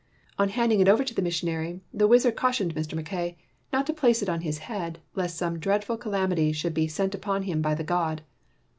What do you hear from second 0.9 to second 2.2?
to the missionary the